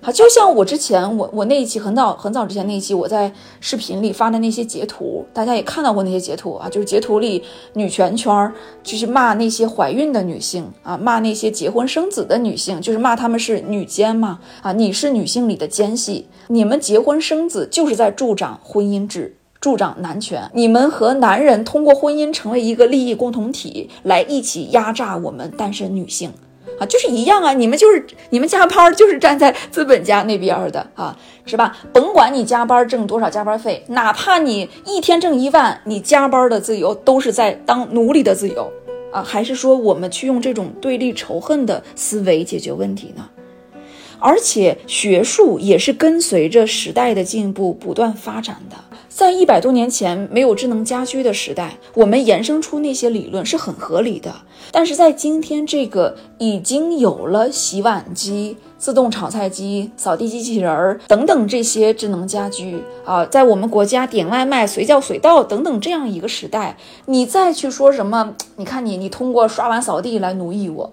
[0.00, 7.42] 好，就像我之前我我那一期很早很早之前那一期我在视频里发的那些截图，大家也看到过那些截图啊，就是截图里
[7.74, 26.32] 女权圈儿就是骂那些怀孕的女性啊，骂那些结婚生子的女性，就是骂他们是女奸嘛啊，你是女性里的奸细，你们结婚生子就是在助长婚姻制，助长男权，你们和男人通过婚姻成为一个利益共同体，来一起压榨我们单身女性。
[26.78, 27.52] 啊，就是一样啊！
[27.52, 31.76] 你们就是你们加班，就是站在资本家那边的啊，是吧？
[31.92, 38.72] 甭管你加班挣多少加班费，哪怕你一天挣一万，你加班的自由都是在当奴隶的自由
[39.12, 39.22] 啊！
[39.22, 43.28] 还是说我们去用这种对立仇恨的思维解决问题呢？
[44.20, 48.76] 而且学术也是跟随着时代的进步不断发展的。
[49.18, 54.32] 在一百多年前没有智能家居的时代，我们衍生出那些理论是很合理的。
[54.70, 66.76] 但是在今天这个已经有了洗碗机、自动炒菜机、扫地机器人儿等等这些智能家居啊，在我们国家点外卖随叫随到等等这样一个时代，
[67.06, 68.36] 你再去说什么？
[68.54, 70.92] 你看你，你通过刷碗扫地来奴役我。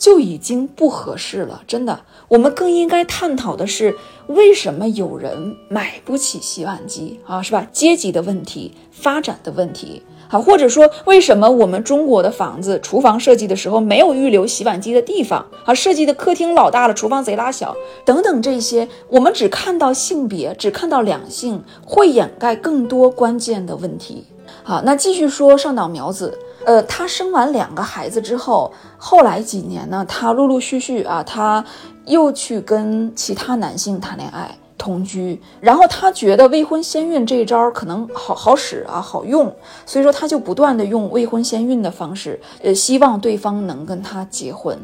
[0.00, 2.00] 就已经不合适了，真的。
[2.28, 3.94] 我们更应该探讨的是，
[4.28, 7.42] 为什么有人买不起洗碗机啊？
[7.42, 7.66] 是吧？
[7.70, 15.74] 阶级的问题，发展的问题，好，或者说，为什么我们中国的房子厨房设计的时候没有预留洗碗机的地方啊？
[15.74, 24.24] 设计的客厅老大了，厨房贼拉小，等等这些，我们只看到性别，只看到两性，会掩盖更多关键的问题。
[24.62, 26.38] 好，那继续说上岛苗子。
[26.64, 31.64] 呃，她生完两个孩子之后，后来几年呢，她陆陆续续啊，她
[32.06, 39.54] 又去跟其他男性谈恋爱、同居，然后她觉得未婚先孕这一招可能好好使啊，好用，
[39.86, 44.78] 所以说她就不断的用未婚先孕的方式，呃，希望对方能跟她结婚。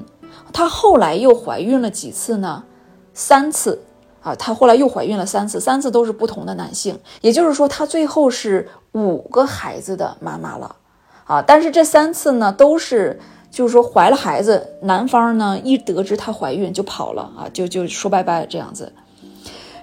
[0.52, 2.64] 她后来又怀孕了几次呢？
[3.12, 3.78] 三次
[4.22, 10.76] 啊，她后来又怀孕了三次，三次都是不同的男性，也就是说，她最后是五个孩子的妈妈了。
[11.26, 11.42] 啊！
[11.42, 18.92] 但是这三次呢，都是就是说怀了孩子，男方呢一得知她怀孕就跑了啊，就就说拜拜这样子。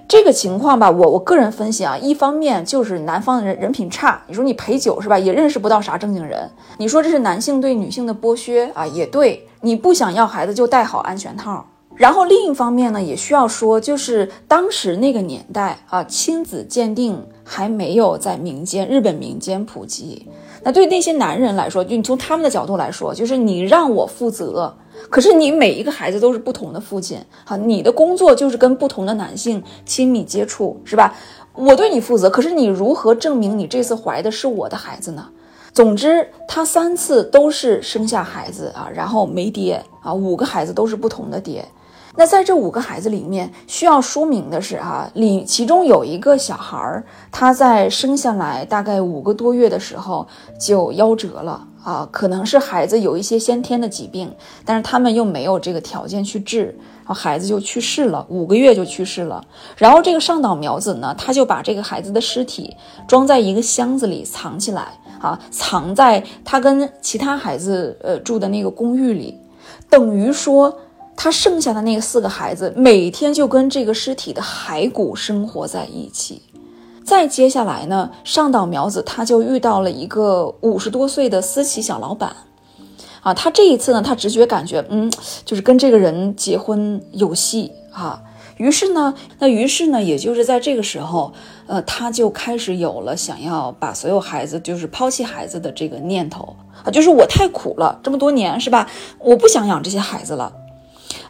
[0.06, 6.50] 这个情况吧，我我个人分析啊，一方面就是男方的人人品差，你说你陪酒是吧，也认识不到啥正经人。
[6.78, 11.66] 你说这是男性对女性的剥削啊，也对，你不想要孩子就戴好安全套。
[11.96, 20.26] 然后另一方面呢，也需要说，就是当时那个年代啊，亲子鉴定还没有在民间日本民间普及。
[20.62, 24.74] 那对那些男人来说，就你从他们的角度来说，就是你让我负责，
[25.10, 31.14] 可是你每一个孩子都是不同的父亲，好，你的工作就是跟不同的男性亲密接触，是吧？
[31.54, 35.28] 我对你负责，可是你如何证明你这次怀的是我的孩子呢？
[35.72, 41.64] 总之，他三次都是生下孩子啊，然后没爹啊，五个孩子都是不同的爹。
[42.16, 50.26] 那在这五个孩子里面，需要说明的是啊，里其中有一个小孩儿，他在生下来大概五个多月的时候
[50.60, 54.32] 就夭折了啊，可能是孩子有一些先天的疾病，
[54.64, 56.66] 但是他们又没有这个条件去治，
[56.98, 59.44] 然后孩子就去世了，五个月就去世了。
[59.76, 62.76] 然后这个上岛苗子呢，他就把这个孩子的尸体
[63.08, 69.36] 装在一个箱子里藏起来，啊，藏在他跟其他孩子呃住的那个公寓里，
[69.90, 70.78] 等于说
[71.16, 76.42] 他剩下的那四个孩子每天就跟这个尸体的骸骨生活在一起。
[77.04, 82.34] 再接下来呢，上岛苗子他就遇到了一个五十多岁的私企小老板，
[83.20, 85.12] 啊，他这一次呢，他直觉感觉，嗯，
[85.44, 88.22] 就是跟这个人结婚有戏啊。
[88.56, 91.32] 于是呢，那于是呢，也就是在这个时候，
[91.66, 98.88] 呃，他就开始有了想要把所有孩子，就是抛弃孩子的这个念头啊，就是我太苦了，这么多年是吧？
[99.18, 100.50] 我不想养这些孩子了。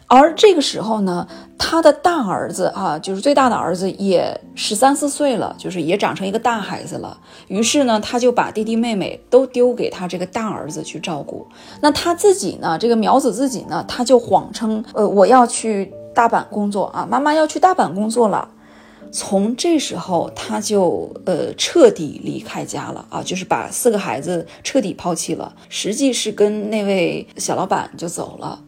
[0.07, 7.19] 而这个时候呢，他的大儿子啊，就是最大的儿子，也十三四岁了，就是也长成一个大孩子了。
[7.47, 11.47] 于是呢，他就把弟弟妹妹都丢给他这个大儿子去照顾。
[11.81, 18.47] 那他自己呢，这个苗子自己呢，他就谎称，呃，我要去大阪工作啊，妈妈要去大阪工作了。
[19.11, 28.59] 从这时候，他就呃彻底离开家了啊，就是把四个孩子彻底抛弃了，实际是跟那位小老板就走了。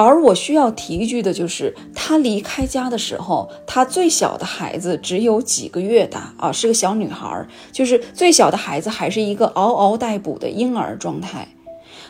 [0.00, 11.48] 而我需要提一句的就是，他离开家的时候，他最小的孩子只有几个月大啊，是个小女孩，就是最小的孩子还是一个嗷嗷待哺的婴儿状态。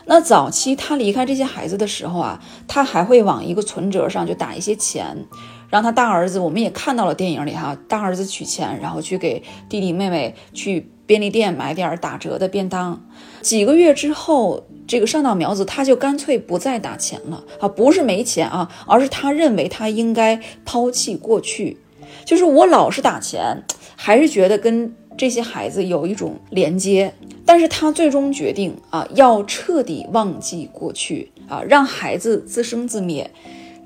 [0.05, 5.25] 那早期他离开这些孩子的时候啊，他还会往一个存折上就打一些钱，
[5.71, 13.03] 让他大儿子，我们也看到了电影里哈，大儿子取钱，然后去给弟弟妹妹去便利店买点打折的便当。
[13.41, 14.67] 几个月之后。
[14.89, 21.77] 这个上岛苗子他就干脆不再打钱了啊，不是没钱啊，而是他认为他应该抛弃过去，
[22.25, 23.63] 就是我老是打钱，
[23.95, 27.13] 还是觉得跟这些孩子有一种连接，
[27.45, 33.29] 但是他最终决定啊，要彻底忘记过去啊，让孩子自生自灭，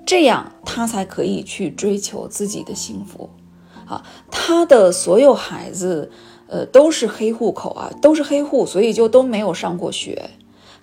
[0.05, 3.29] 这样他才可以去追求自己的幸福
[3.85, 4.05] 啊。
[4.31, 6.09] 他的所有孩子，
[6.47, 10.29] 呃，都是黑户口啊，都是黑户，所以就都没有上过学。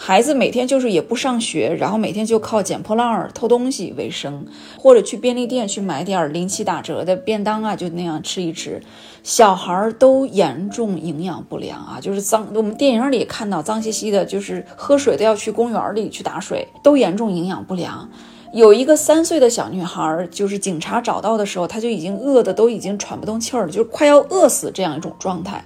[0.02, 4.46] 孩子每天就是也不上学，然后每天就靠捡破烂儿、偷东西为生，
[4.78, 8.82] 或者去便利店去买点零七打折的便当啊，就那样吃一吃。
[9.22, 12.48] 小孩儿都严重营养不良啊，就是脏。
[12.54, 18.08] 我们电影里看到脏兮兮的，就是喝水都要去公园里去打水，都严重营养不良。
[18.54, 25.62] 有一个三岁的小女孩，就是警察找到的时候，她就已经饿得都已经喘不动气儿了，就快要饿死这样一种状态。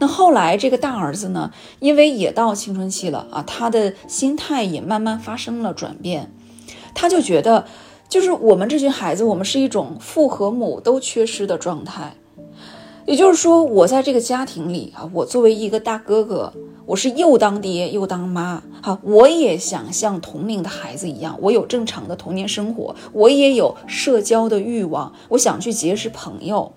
[0.00, 6.32] 那后来这个大儿子呢，因为也到青春期了啊，他的心态也慢慢发生了转变，
[6.94, 7.64] 他就觉得，
[8.08, 12.14] 就是我们这群孩子，我们是一种父和母都缺失的状态，
[13.06, 16.52] 也就是说，我在这个家庭里啊，我作为一个大哥哥，
[16.86, 26.72] 我是又当爹又当妈，啊，我也想像同龄的孩子一样，我有正常的童年生活，我也有社交的欲望，我想去结识朋友。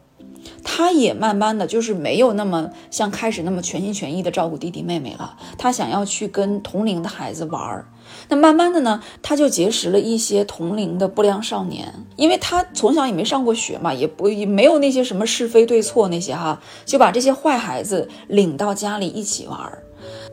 [0.63, 5.37] 他也慢慢的就是没有那么像开始那么全心全意的照顾弟弟妹妹了。
[5.57, 7.85] 他想要去跟同龄的孩子玩儿。
[8.27, 11.93] 那慢慢的呢，他就结识了一些同龄的不良少年。
[12.15, 19.83] 因为他从小也没上过学嘛，也不也没有那些什么是非对错那些哈，就把这些坏孩子领到家里一起玩儿。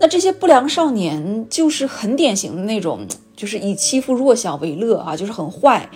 [0.00, 5.88] 那这些不良少年就是很典型的那种，就是以欺负弱小为乐啊，就是很坏。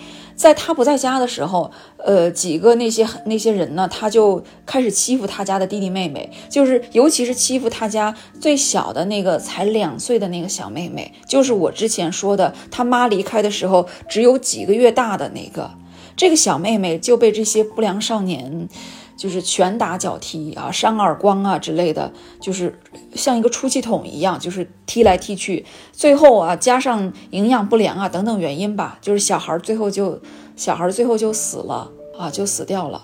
[0.42, 15.70] 在他不在家的时候，呃，几个那些那些人呢，他就开始欺负他家的弟弟妹妹，就是尤其是欺负他家最小的那个才两岁的那个小妹妹，就是我之前说的他妈离开的时候只有几个月大的那个，
[16.16, 18.68] 这个小妹妹就被这些不良少年。
[19.16, 22.78] 就是拳打脚踢啊，扇耳光啊之类的，就是
[23.14, 25.64] 像一个出气筒一样，就是踢来踢去。
[25.92, 30.20] 最后啊，加上营养不良啊等等原因吧，就是小孩最后就
[30.56, 33.02] 小孩最后就死了啊，就死掉了。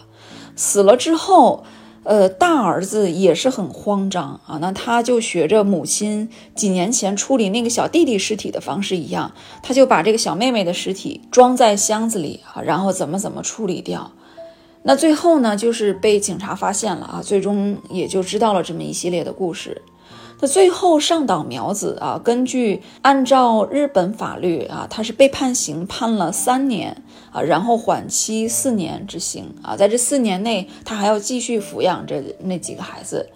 [0.57, 1.65] 死了之后，
[2.03, 9.33] 呃，大儿子也是很慌张啊，那他就学着母亲几年前处理那个小弟弟尸体的方式一样，
[9.63, 14.11] 他就把这个小妹妹的尸体装在箱子里啊，然后怎么怎么处理掉。
[14.83, 19.83] 那最后呢，就是被警察发现了啊，最终也就知道了这么一系列的故事。
[20.41, 27.03] 那最后上岛苗子啊，根据按照日本法律啊，他是被判刑判了三年
[27.33, 33.29] 啊，然后缓期四年执行啊，在这四年内他还要继续抚养这那几个孩子。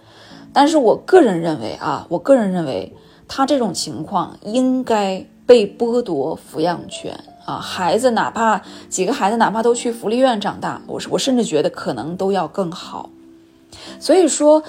[0.53, 2.93] 但是我个人认为啊，我个人认为
[3.27, 7.19] 他这种情况应该被剥夺抚养权。
[7.45, 13.09] 啊，孩子哪怕几个孩子哪怕都去福利院长大，我我甚至觉得可能都要更好。
[13.99, 14.63] 所以说，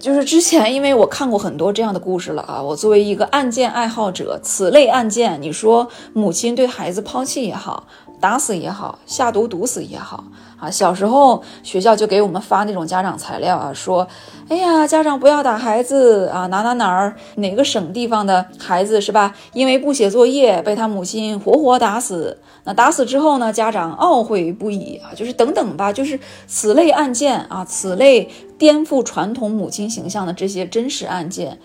[0.00, 7.86] 就是之前因为我看过很多这样的故事了啊，我作为一个案件爱好者，此类案件，你说母亲对孩子抛弃也好，
[8.20, 10.24] 打死也好，下毒毒死也好。
[10.58, 14.08] 啊，小时候学校就给我们发那种家长材料啊，说，
[14.48, 19.34] 哎呀，家长不要打孩子啊，哪哪哪儿哪个省地方的孩子是吧？
[19.52, 31.58] 因为不写作业被他母亲活活打死，那打死之后呢，家长懊悔不已啊，就是等等吧，就是此类案件啊，此类颠覆传统母亲形象的这些真实案件，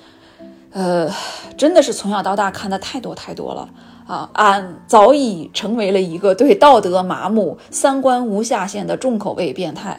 [0.74, 1.10] 呃，
[1.56, 3.70] 真的是从小到大看的太多太多了。
[4.12, 9.98] 啊，俺早已成为了一个对道德麻木、三观无下限的重口味变态，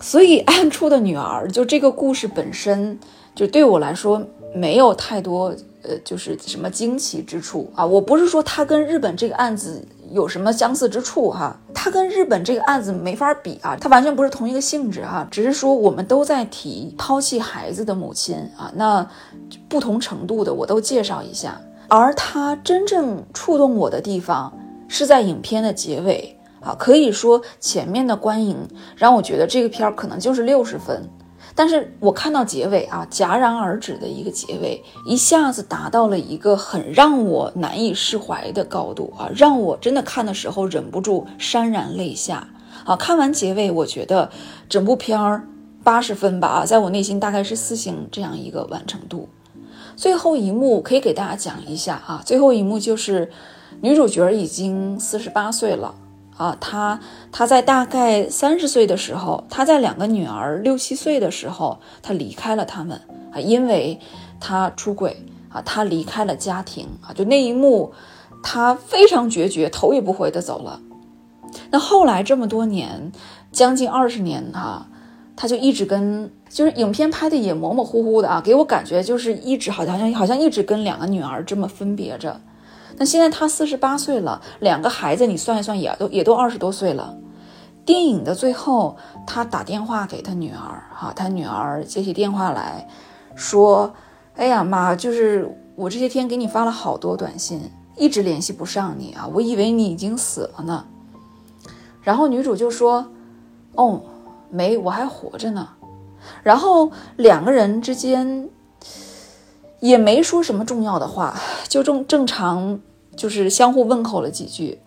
[0.00, 2.98] 所以 安出的女儿就这个故事本身
[3.34, 4.22] 就对我来说
[4.54, 7.84] 没有太多呃，就是什么惊奇之处啊。
[7.84, 15.28] 我不是说它跟日本这个案子有什么相似之处哈，它跟日本这个案子没法比啊，它完全不是同一个性质哈。
[15.30, 19.06] 只是说我们都在提抛弃孩子的母亲啊，那
[19.68, 21.60] 不同程度的我都介绍一下。
[21.94, 24.50] 而他真正触动我的地方
[24.88, 28.66] 是在影片的结尾啊，可以说前面的观影
[28.96, 31.06] 让我觉得这个片儿可能就是六十分，
[31.54, 42.48] 但是我看到结尾啊，戛然而止的一个结尾，一下子达到了一个很让我难以释怀的高度啊，让我真的看的时候忍不住潸然泪下
[42.86, 42.96] 啊。
[42.96, 44.30] 看完结尾，我觉得
[44.66, 45.46] 整部片儿
[45.84, 49.28] 八十分吧啊，在我内心大概是四星这样一个完成度。
[50.02, 53.30] 最后一幕可以给大家讲一下啊，最后一幕就是
[53.82, 55.94] 女主角已经四十八岁了
[56.36, 56.98] 啊，她
[57.30, 63.00] 她在大概三十岁的时候，她在两个女儿六七岁的时候，她离开了他们
[63.32, 64.00] 啊，因为
[64.40, 67.92] 她出轨啊，她离开了家庭啊，就那一幕，
[68.42, 70.80] 她非常决绝，头也不回的走了。
[71.70, 73.12] 那后来这么多年，
[73.52, 74.88] 将近二十年哈。
[75.34, 82.40] 他就一直跟，就是影片拍的也模模糊糊的啊，给我感觉就是一直好像好像一直跟两个女儿这么分别着。
[82.98, 87.16] 那现在他四十八岁了，两个孩子你算一算也都也都二十多岁了。
[87.84, 92.86] 电影的最后，他打电话给他女儿，哈，他女儿接起电话来
[93.34, 93.94] 说
[94.36, 100.84] ：“哎呀妈，就是我这些天给你发了好多短信，一直联系不上你啊，我以为你已经死了呢。”
[102.04, 103.10] 然后女主就说
[103.74, 104.02] ：“哦。”
[104.52, 105.70] 没，我还活着呢。
[106.42, 108.48] 然后两个人之间
[109.80, 112.78] 也没说什么重要的话，就正正常
[113.16, 114.80] 就是相互问候了几句。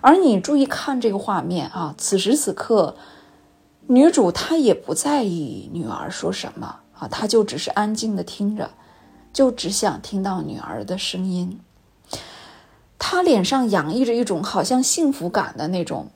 [0.00, 2.96] 而你注意看这个画面啊，此时此刻，
[3.88, 8.70] 女主她也不在意女儿说什么啊，她就只是安静的听着，
[9.32, 11.60] 就只想听到女儿的声音。
[12.98, 16.08] 她脸上洋溢着一种好像幸福感的那种。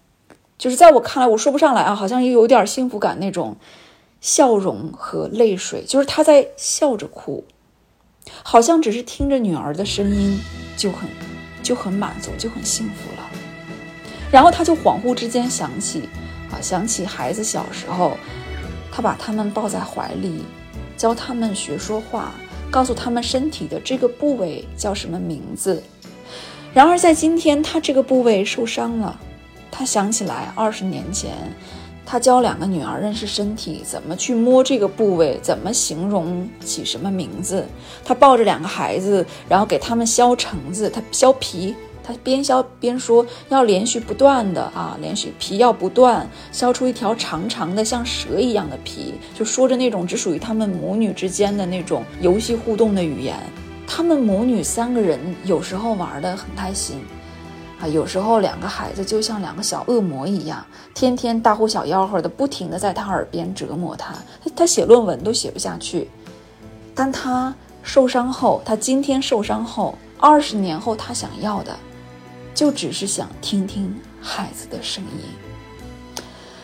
[0.61, 3.57] 就是在我看来，我说不上来啊，好像又有点幸福感那种
[4.21, 7.43] 笑容和泪水，就是他在笑着哭，
[8.43, 10.39] 好像只是听着女儿的声音
[10.77, 11.09] 就很
[11.63, 13.31] 就很满足，就很幸福了。
[14.31, 16.11] 然后他就恍惚之间想起
[16.53, 18.19] 啊，想起孩子小时候，
[18.93, 20.45] 他把他们抱在怀里，
[20.95, 22.35] 教他们学说话，
[22.71, 25.83] 告诉他们身体的这个部位叫什么名字。
[26.75, 29.19] 然而在今天，他这个部位受伤了。
[29.71, 31.31] 他想起来，二十年前，
[32.05, 37.64] 他教两个女儿认识身体，怎么去摸这个部位，怎么形容，起什么名字。
[38.05, 53.37] 他抱着两个孩子，然后给他们削橙子，他削皮，他边削边说要连续不断的啊，连续皮要不断削出一条长长的像蛇一样的皮，就说着那种只属于他们母女之间的那种游戏互动的语言。
[53.87, 57.01] 他们母女三个人有时候玩得很开心。
[57.81, 60.64] 啊，有时候两个孩子就像两个小恶魔一样，
[60.95, 64.12] 天天大呼小吆喝的，不停的在他耳边折磨他。
[64.45, 66.09] 他他写论文都写不下去。
[66.95, 71.74] 但他受伤后，他今天受伤后，二十年后，他想要的，
[72.55, 75.24] 就只是想听听孩子的声音。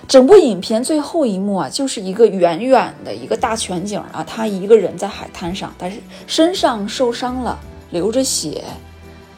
[0.07, 7.59] 整部影片最后一幕啊，就是一个远远的一个大全景啊，他一个人在海滩上，但是身上受伤了，
[7.91, 8.63] 流着血，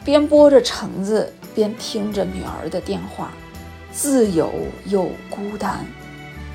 [0.03, 1.33] 边剥着橙子。
[1.55, 3.31] 边听着女儿的电话，
[3.91, 4.49] 自由
[4.85, 5.85] 又孤单。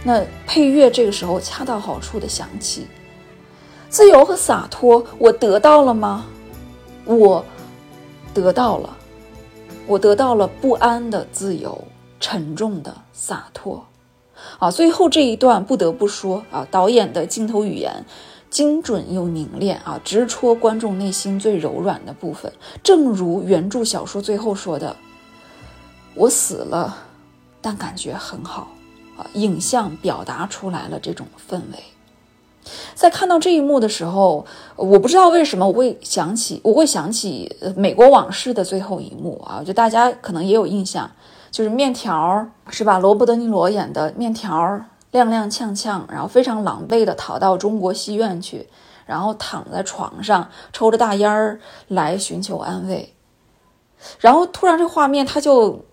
[0.05, 2.87] 那配乐这个时候恰到好处的响起，
[3.91, 6.25] 自由和洒脱，我得到了吗？
[7.05, 7.45] 我
[8.33, 8.97] 得到了，
[9.87, 11.85] 我得到了不安的自由，
[12.21, 13.85] 沉重的洒脱。
[14.59, 18.07] 啊，最后这一段不得不说啊，导演的镜头语言
[18.55, 22.53] 精准又凝练啊，直戳观众内心最柔软的部分。
[22.85, 24.95] 正如原著小说最后说的。
[26.15, 26.97] 我死了，
[27.61, 28.69] 但感觉很好
[29.19, 29.27] 啊！
[29.33, 31.83] 影像表达出来了这种氛围。
[32.95, 34.47] 在看到这一幕的时候，
[34.77, 41.11] 我不知道为什么我会想起，我会想起《美国往事》的最后一幕啊，就大家可能也有印象，
[41.51, 43.01] 就是面条是吧？
[43.01, 44.81] 罗伯·德尼罗演的面条
[45.15, 48.69] 踉踉跄跄，然后非常狼狈的逃到中国戏院去，
[49.07, 53.15] 然后躺在床上抽着大烟儿来寻求安慰，
[54.19, 55.85] 然后突然这画面他就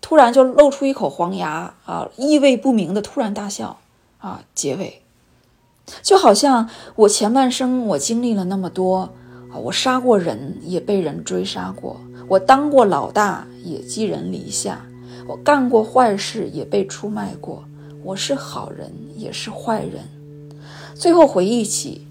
[0.00, 3.78] 突然就露出一口黄牙啊，意味不明的突然大笑
[4.18, 5.02] 啊，结尾。
[6.02, 9.10] 就好像我前半生我经历了那么多
[9.52, 11.96] 啊，我杀过人，也被人追杀过；
[12.26, 14.78] 我当过老大，也寄人篱下；
[15.28, 17.62] 我干过坏事，也被出卖过。
[18.06, 19.94] 我是好人，也是坏人。
[20.94, 22.06] 最后回忆起，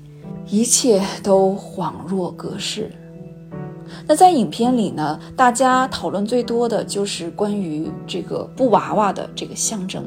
[0.45, 2.91] 一切都恍若隔世。
[4.05, 10.03] 那在影片里呢，大家讨论最多的就是关于这个布娃娃的这个象征。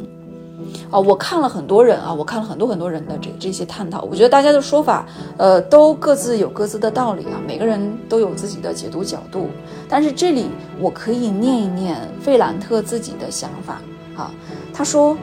[0.90, 5.06] 啊，我看了很多人啊，我看了很多很多人的这这些探讨，我觉得大家的说法，
[5.38, 7.80] 呃，都各自有各自的道理啊，每个人
[8.10, 9.48] 都有自己的解读角度。
[9.88, 13.80] 但是这里我可以念一念费兰特自己的想法
[14.14, 14.30] 啊，
[14.74, 15.16] 他说：“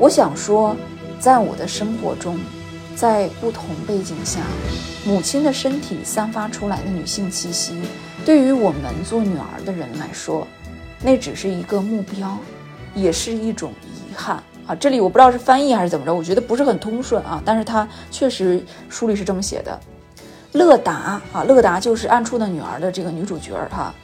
[0.00, 0.74] 我想说，
[1.18, 2.38] 在我的生活中，
[2.96, 4.40] 在不同背景下，
[5.04, 7.78] 母亲的身体散发出来的女性气息，
[8.24, 10.46] 对于我们做女儿的人来说，
[11.02, 12.38] 那只是一个目标，
[12.94, 17.42] 也是一种遗憾。”啊，这里我不知道是翻译还是怎么着，我觉得不是很通顺啊。
[17.44, 19.78] 但是它确实书里是这么写的。
[20.52, 23.94] 乐达啊，乐达就是《暗处的女儿》的这个女主角哈。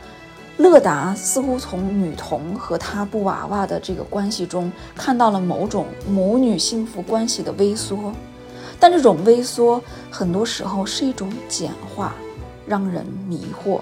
[0.59, 8.13] 乐达似乎从女童和她布娃娃的这个关系中看到了某种母女幸福关系的微缩，
[8.81, 12.15] 但这种微缩很多时候是一种简化，
[12.67, 13.81] 让人迷惑。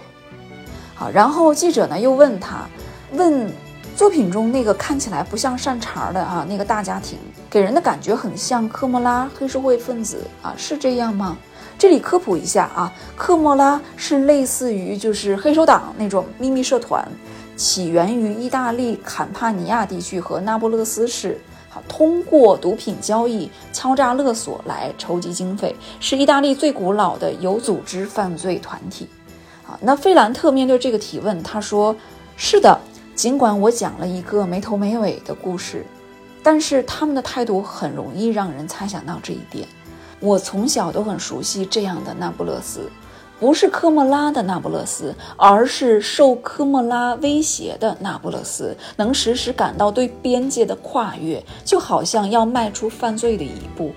[0.95, 2.69] 好，然后记者呢又问他，
[3.13, 3.51] 问。
[3.97, 7.17] 作品中那个看起来不像善茬的啊，那个大家庭
[7.49, 11.39] 给人的感觉很像科莫拉黑社会分子啊，是这样吗？
[11.79, 17.07] 这里科普一下啊，科莫拉是类似于就是黑手党那种秘密社团，
[17.57, 29.09] 起源于意大利坎帕尼亚地区和那不勒斯市，好，通过毒品交易、敲诈勒索来筹集经费，是意大利最古老的有组织犯罪团体。
[29.67, 31.95] 啊，那费兰特面对这个提问，他说
[32.37, 32.79] ：“是的。”
[33.15, 35.87] 尽管我讲了一个没头没尾的故事，
[36.43, 39.69] 但是他们的态度很容易让人猜想到这一点。
[40.21, 42.91] 我从小都很熟悉这样的那不勒斯，
[43.39, 53.93] 不是科莫拉的那不勒斯，而是受科莫拉威胁的那不勒斯，能时时感到对边界的跨越，就好像要迈出犯罪的一步。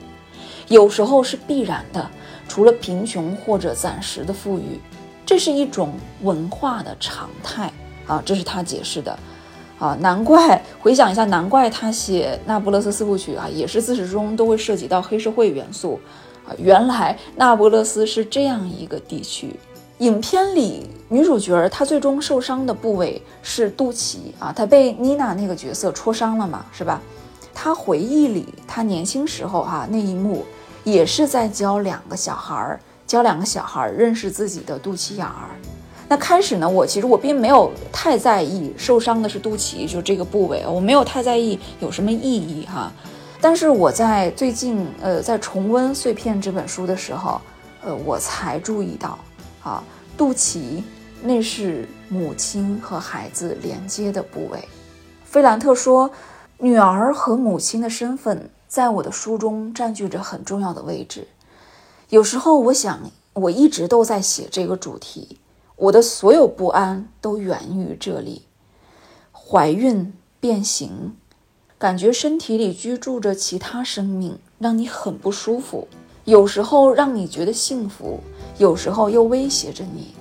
[0.68, 2.09] 有时候是必然的，
[2.47, 4.80] 除了贫穷或者暂时的富裕，
[5.26, 5.93] 这是一种
[6.24, 7.72] 文化的常态。
[8.07, 9.20] 啊，这是他解释的，
[9.80, 15.99] 啊，难怪回想一下，难怪他写《那不勒斯四部曲》啊，也是自始至终都会涉及到黑社会元素，
[16.47, 19.55] 啊，原来那不勒斯是这样一个地区。
[19.99, 27.01] 影片里女主角她最终受伤的部位是肚脐啊，她被妮娜那个角色戳伤了嘛，是吧？
[27.53, 30.45] 她回忆里她年轻时候哈那一幕，
[30.84, 35.49] 也是在教两个小孩儿，教两个小孩儿认识自己的肚脐眼儿。
[36.09, 42.91] 那开始呢，我其实我并没有太在意受伤的是肚脐，就这个部位，我没有太在意有什么意义哈。
[43.41, 47.41] 但是我在最近呃在重温《碎片》这本书的时候，
[47.83, 49.19] 呃我才注意到
[49.61, 49.83] 啊，
[50.17, 50.81] 肚脐
[51.21, 54.59] 那是母亲和孩子连接的部位。
[55.25, 56.09] 菲兰特说，
[56.57, 61.27] 女儿和母亲的身份在我的书中占据着很重要的位置。
[62.09, 62.97] 有时候我想，
[63.33, 65.37] 我一直都在写这个主题。
[65.78, 68.41] 我的所有不安都源于这里，
[69.32, 71.15] 怀孕、变形，
[71.78, 75.88] 感觉身体里居住着其他生命，让你很不舒服。
[76.25, 78.19] 有时候让你觉得幸福，
[78.57, 80.15] 有时候又威胁着你，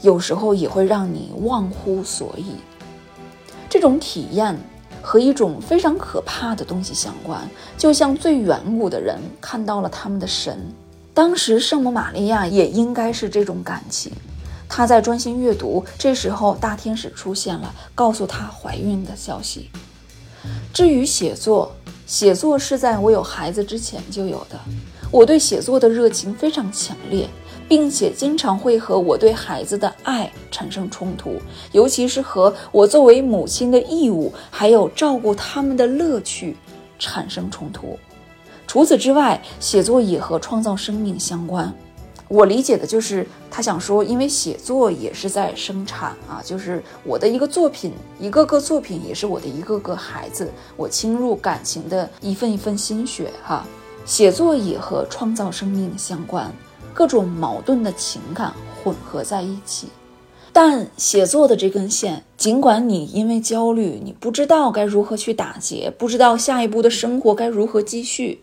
[0.00, 2.54] 有时候也会让你忘乎所以。
[3.68, 4.58] 这种体验
[5.02, 10.58] 和一种非常可怕的东西相关，就像最远古的人看到了他们的神。
[11.12, 14.10] 当时圣母玛利亚也应该是这种感情。
[14.68, 19.70] 她在专心阅读，这时候大天使出现了，告诉她怀孕的消息。
[20.72, 21.72] 至于写作，
[22.06, 24.58] 写作是在我有孩子之前就有的。
[25.10, 27.28] 我对写作的热情非常强烈，
[27.66, 31.40] 并且经常会和我对孩子的爱产生冲突，
[31.72, 36.56] 尤其是和我作为母亲的义务，还有照顾他们的乐趣
[36.98, 37.98] 产生冲突。
[38.66, 41.74] 除此之外，写作也和创造生命相关。
[42.28, 53.66] 我理解的就是他想说，因为写作也是在生产啊，就是我的一个作品，一个个作品也是我的一个个孩子，我倾入感情的一份一份心血哈。
[54.04, 56.50] 写作也和创造生命相关，
[56.94, 59.88] 各种矛盾的情感混合在一起。
[60.50, 68.42] 但写作的这根线，尽管你因为焦虑，你不知道该如何去打结，不知道下一步的生活该如何继续，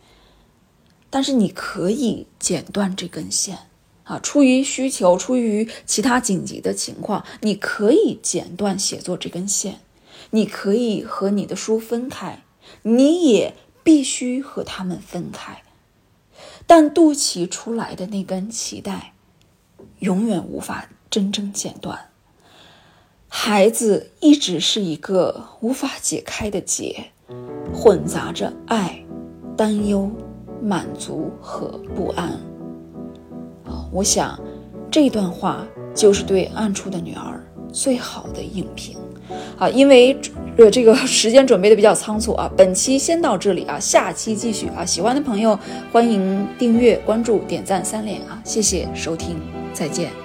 [1.09, 3.57] 但是你可以剪断这根线
[4.05, 4.17] 啊！
[4.19, 9.81] 出于需求，出于其他紧急的情况，你可以剪断写作这根线，
[10.29, 12.43] 你可以和你的书分开，
[12.83, 13.53] 你也。
[13.85, 15.61] 必须和他们分开，
[16.65, 19.13] 但肚脐出来的那根脐带，
[19.99, 22.09] 永远无法真正剪断。
[23.27, 27.11] 孩子一直是一个无法解开的结，
[27.71, 29.05] 混杂着爱、
[29.55, 30.09] 担忧、
[30.63, 32.54] 满足和不安。
[33.95, 34.37] 我想
[34.91, 35.65] 这段话
[35.95, 37.41] 就是对暗处的女儿
[37.71, 38.97] 最好的影评。
[39.57, 40.15] 啊，因为
[40.57, 45.57] 呃这个时间准备的比较仓促啊，本期先到这里啊，下期继续啊，喜欢的朋友
[45.93, 49.37] 欢迎订阅、关注、点赞三连啊，谢谢收听，
[49.73, 50.24] 再见。